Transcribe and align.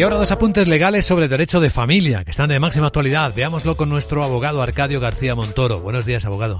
Y 0.00 0.02
ahora 0.02 0.16
dos 0.16 0.30
apuntes 0.30 0.66
legales 0.66 1.04
sobre 1.04 1.28
derecho 1.28 1.60
de 1.60 1.68
familia, 1.68 2.24
que 2.24 2.30
están 2.30 2.48
de 2.48 2.58
máxima 2.58 2.86
actualidad. 2.86 3.34
Veámoslo 3.36 3.76
con 3.76 3.90
nuestro 3.90 4.24
abogado 4.24 4.62
Arcadio 4.62 4.98
García 4.98 5.34
Montoro. 5.34 5.80
Buenos 5.80 6.06
días, 6.06 6.24
abogado. 6.24 6.58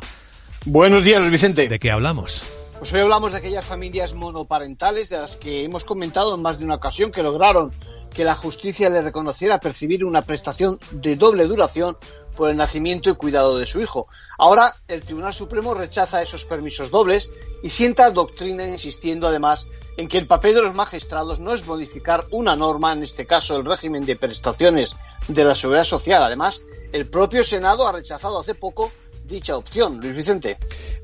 Buenos 0.66 1.04
días, 1.04 1.30
Vicente. 1.30 1.66
¿De 1.66 1.78
qué 1.78 1.90
hablamos? 1.90 2.44
Pues 2.80 2.94
hoy 2.94 3.00
hablamos 3.00 3.32
de 3.32 3.38
aquellas 3.38 3.66
familias 3.66 4.14
monoparentales 4.14 5.10
de 5.10 5.18
las 5.18 5.36
que 5.36 5.64
hemos 5.64 5.84
comentado 5.84 6.34
en 6.34 6.40
más 6.40 6.58
de 6.58 6.64
una 6.64 6.76
ocasión 6.76 7.12
que 7.12 7.22
lograron 7.22 7.74
que 8.10 8.24
la 8.24 8.34
justicia 8.34 8.88
le 8.88 9.02
reconociera 9.02 9.60
percibir 9.60 10.02
una 10.02 10.22
prestación 10.22 10.78
de 10.90 11.14
doble 11.14 11.44
duración 11.44 11.98
por 12.38 12.48
el 12.48 12.56
nacimiento 12.56 13.10
y 13.10 13.16
cuidado 13.16 13.58
de 13.58 13.66
su 13.66 13.82
hijo. 13.82 14.08
Ahora 14.38 14.74
el 14.88 15.02
Tribunal 15.02 15.34
Supremo 15.34 15.74
rechaza 15.74 16.22
esos 16.22 16.46
permisos 16.46 16.90
dobles 16.90 17.30
y 17.62 17.68
sienta 17.68 18.10
doctrina 18.12 18.66
insistiendo 18.66 19.26
además 19.26 19.66
en 19.98 20.08
que 20.08 20.16
el 20.16 20.26
papel 20.26 20.54
de 20.54 20.62
los 20.62 20.74
magistrados 20.74 21.38
no 21.38 21.52
es 21.52 21.66
modificar 21.66 22.24
una 22.30 22.56
norma, 22.56 22.94
en 22.94 23.02
este 23.02 23.26
caso 23.26 23.56
el 23.56 23.66
régimen 23.66 24.06
de 24.06 24.16
prestaciones 24.16 24.96
de 25.28 25.44
la 25.44 25.54
seguridad 25.54 25.84
social. 25.84 26.22
Además, 26.22 26.62
el 26.92 27.10
propio 27.10 27.44
Senado 27.44 27.86
ha 27.86 27.92
rechazado 27.92 28.40
hace 28.40 28.54
poco 28.54 28.90
dicha 29.30 29.56
opción. 29.56 30.00
Luis 30.00 30.14
Vicente. 30.14 30.58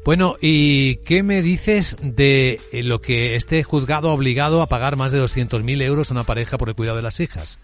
Bueno, 0.07 0.37
¿y 0.41 0.99
qué 0.99 1.25
me 1.25 1.43
dices 1.43 1.97
de 2.01 2.61
lo 2.71 3.01
que 3.01 3.35
este 3.35 3.65
juzgado 3.65 4.13
obligado 4.13 4.63
a 4.63 4.69
pagar 4.69 4.95
más 4.95 5.11
de 5.11 5.21
200.000 5.21 5.83
euros 5.83 6.09
a 6.09 6.15
una 6.15 6.23
pareja 6.23 6.59
por 6.59 6.69
el 6.69 6.77
cuidado 6.77 6.97
de 6.97 7.03
las 7.03 7.19
hijas? 7.19 7.59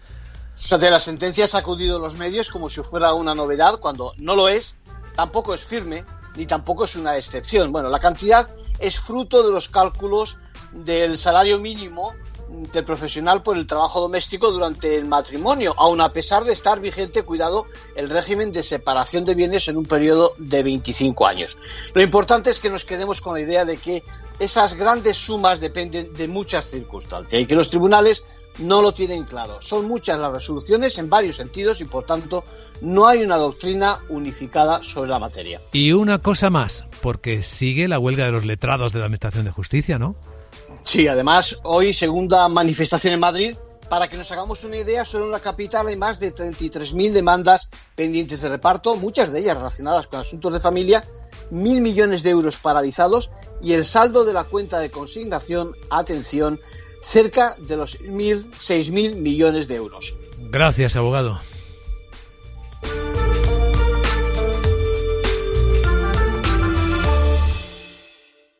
Fíjate, 0.53 0.91
la 0.91 0.99
sentencia 0.99 1.45
ha 1.45 1.47
sacudido 1.47 1.99
los 1.99 2.17
medios 2.17 2.49
como 2.49 2.67
si 2.67 2.81
fuera 2.81 3.13
una 3.13 3.33
novedad, 3.33 3.79
cuando 3.79 4.11
no 4.17 4.35
lo 4.35 4.49
es, 4.49 4.75
tampoco 5.15 5.53
es 5.53 5.63
firme, 5.63 6.03
ni 6.35 6.45
tampoco 6.45 6.83
es 6.83 6.97
una 6.97 7.15
excepción. 7.15 7.71
Bueno, 7.71 7.87
la 7.89 7.99
cantidad 7.99 8.53
es 8.77 8.99
fruto 8.99 9.41
de 9.41 9.53
los 9.53 9.69
cálculos 9.69 10.37
del 10.73 11.17
salario 11.17 11.59
mínimo 11.59 12.13
del 12.49 12.83
profesional 12.83 13.43
por 13.43 13.57
el 13.57 13.67
trabajo 13.67 13.99
doméstico 13.99 14.51
durante 14.51 14.95
el 14.95 15.05
matrimonio, 15.05 15.73
aun 15.77 16.01
a 16.01 16.09
pesar 16.09 16.43
de 16.43 16.53
estar 16.53 16.79
vigente, 16.79 17.23
cuidado, 17.23 17.65
el 17.95 18.09
régimen 18.09 18.51
de 18.51 18.63
separación 18.63 19.25
de 19.25 19.35
bienes 19.35 19.67
en 19.67 19.77
un 19.77 19.85
periodo 19.85 20.33
de 20.37 20.63
25 20.63 21.25
años. 21.25 21.57
Lo 21.93 22.01
importante 22.01 22.49
es 22.49 22.59
que 22.59 22.69
nos 22.69 22.85
quedemos 22.85 23.21
con 23.21 23.33
la 23.33 23.41
idea 23.41 23.65
de 23.65 23.77
que 23.77 24.03
esas 24.39 24.75
grandes 24.75 25.17
sumas 25.17 25.59
dependen 25.59 26.13
de 26.13 26.27
muchas 26.27 26.65
circunstancias 26.65 27.41
y 27.41 27.45
que 27.45 27.55
los 27.55 27.69
tribunales 27.69 28.23
no 28.59 28.81
lo 28.81 28.93
tienen 28.93 29.23
claro. 29.23 29.61
Son 29.61 29.87
muchas 29.87 30.19
las 30.19 30.31
resoluciones 30.31 30.97
en 30.97 31.09
varios 31.09 31.37
sentidos 31.37 31.81
y 31.81 31.85
por 31.85 32.05
tanto 32.05 32.43
no 32.81 33.07
hay 33.07 33.23
una 33.23 33.37
doctrina 33.37 33.99
unificada 34.09 34.83
sobre 34.83 35.09
la 35.09 35.19
materia. 35.19 35.61
Y 35.71 35.91
una 35.91 36.19
cosa 36.19 36.49
más, 36.49 36.85
porque 37.01 37.43
sigue 37.43 37.87
la 37.87 37.99
huelga 37.99 38.25
de 38.25 38.31
los 38.31 38.45
letrados 38.45 38.93
de 38.93 38.99
la 38.99 39.05
Administración 39.05 39.45
de 39.45 39.51
Justicia, 39.51 39.97
¿no? 39.97 40.15
Sí, 40.83 41.07
además, 41.07 41.57
hoy 41.63 41.93
segunda 41.93 42.47
manifestación 42.47 43.13
en 43.13 43.19
Madrid. 43.19 43.55
Para 43.89 44.07
que 44.07 44.17
nos 44.17 44.31
hagamos 44.31 44.63
una 44.63 44.77
idea, 44.77 45.05
solo 45.05 45.25
en 45.25 45.31
la 45.31 45.39
capital 45.39 45.87
hay 45.87 45.95
más 45.95 46.19
de 46.19 46.33
33.000 46.33 47.11
demandas 47.11 47.69
pendientes 47.95 48.41
de 48.41 48.49
reparto, 48.49 48.95
muchas 48.95 49.31
de 49.31 49.41
ellas 49.41 49.57
relacionadas 49.57 50.07
con 50.07 50.19
asuntos 50.21 50.51
de 50.51 50.59
familia, 50.59 51.03
mil 51.51 51.81
millones 51.81 52.23
de 52.23 52.31
euros 52.31 52.57
paralizados 52.57 53.29
y 53.61 53.73
el 53.73 53.85
saldo 53.85 54.25
de 54.25 54.33
la 54.33 54.45
cuenta 54.45 54.79
de 54.79 54.89
consignación, 54.89 55.73
atención, 55.91 56.59
cerca 57.03 57.55
de 57.59 57.77
los 57.77 57.99
mil, 58.01 58.47
seis 58.59 58.89
mil 58.89 59.15
millones 59.15 59.67
de 59.67 59.75
euros. 59.75 60.15
Gracias, 60.39 60.95
abogado. 60.95 61.39